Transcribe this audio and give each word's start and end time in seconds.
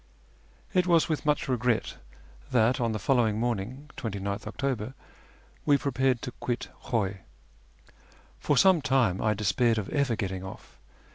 It 0.73 0.87
was 0.87 1.07
with 1.07 1.27
much 1.27 1.45
reoret 1.47 1.97
that 2.49 2.81
on 2.81 2.91
the 2.91 2.97
followino; 2.97 3.37
morniucf 3.37 3.89
(29th 3.97 4.47
October) 4.47 4.95
we 5.63 5.77
prepared 5.77 6.23
to 6.23 6.31
quit 6.31 6.69
Khuy. 6.85 7.19
For 8.39 8.57
some 8.57 8.81
time 8.81 9.21
I 9.21 9.35
despaired 9.35 9.77
of 9.77 9.89
ever 9.89 10.15
getting 10.15 10.43
off. 10.43 10.79